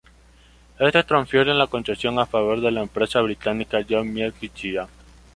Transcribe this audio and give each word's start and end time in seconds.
Estos 0.79 1.05
transfieren 1.05 1.59
la 1.59 1.67
concesión 1.67 2.17
a 2.17 2.25
favor 2.25 2.59
de 2.59 2.71
la 2.71 2.81
empresa 2.81 3.21
británica 3.21 3.85
John 3.87 4.11
Meiggs 4.11 4.41
y 4.41 4.47
cía. 4.49 4.87